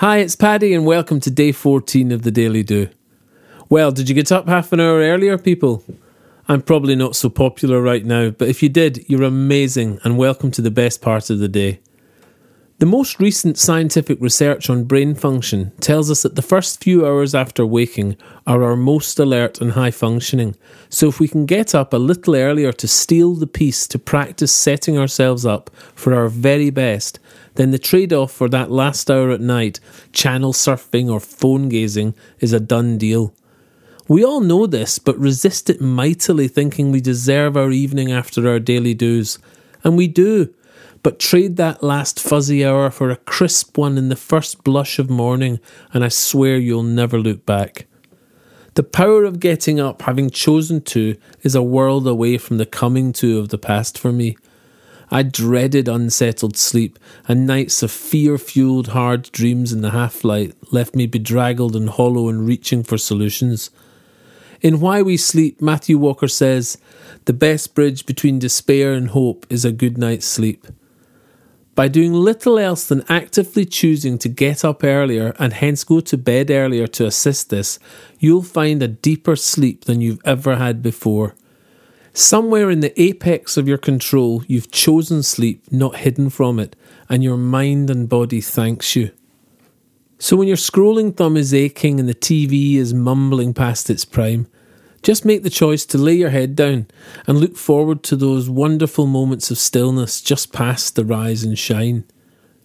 [0.00, 2.90] Hi, it's Paddy, and welcome to day 14 of the Daily Do.
[3.70, 5.82] Well, did you get up half an hour earlier, people?
[6.48, 10.50] I'm probably not so popular right now, but if you did, you're amazing and welcome
[10.50, 11.80] to the best part of the day.
[12.78, 17.34] The most recent scientific research on brain function tells us that the first few hours
[17.34, 20.56] after waking are our most alert and high functioning.
[20.90, 24.52] So, if we can get up a little earlier to steal the peace to practice
[24.52, 27.18] setting ourselves up for our very best,
[27.54, 29.80] then the trade off for that last hour at night,
[30.12, 33.32] channel surfing or phone gazing, is a done deal.
[34.06, 38.58] We all know this, but resist it mightily, thinking we deserve our evening after our
[38.58, 39.38] daily dues.
[39.82, 40.52] And we do
[41.06, 45.08] but trade that last fuzzy hour for a crisp one in the first blush of
[45.08, 45.60] morning,
[45.92, 47.86] and I swear you'll never look back.
[48.74, 53.12] The power of getting up, having chosen to, is a world away from the coming
[53.12, 54.36] to of the past for me.
[55.08, 56.98] I dreaded unsettled sleep,
[57.28, 61.88] and nights of fear fueled hard dreams in the half light left me bedraggled and
[61.88, 63.70] hollow and reaching for solutions.
[64.60, 66.78] In Why We Sleep, Matthew Walker says,
[67.26, 70.66] The best bridge between despair and hope is a good night's sleep.
[71.76, 76.16] By doing little else than actively choosing to get up earlier and hence go to
[76.16, 77.78] bed earlier to assist this,
[78.18, 81.34] you'll find a deeper sleep than you've ever had before.
[82.14, 86.74] Somewhere in the apex of your control, you've chosen sleep, not hidden from it,
[87.10, 89.10] and your mind and body thanks you.
[90.18, 94.46] So when your scrolling thumb is aching and the TV is mumbling past its prime,
[95.06, 96.84] just make the choice to lay your head down
[97.28, 102.02] and look forward to those wonderful moments of stillness just past the rise and shine.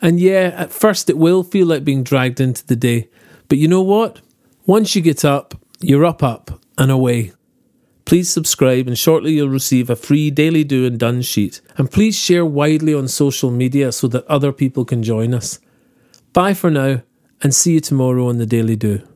[0.00, 3.10] And yeah, at first it will feel like being dragged into the day,
[3.48, 4.22] but you know what?
[4.64, 7.32] Once you get up, you're up, up, and away.
[8.06, 11.60] Please subscribe, and shortly you'll receive a free daily do and done sheet.
[11.76, 15.58] And please share widely on social media so that other people can join us.
[16.32, 17.02] Bye for now,
[17.42, 19.06] and see you tomorrow on the Daily Do.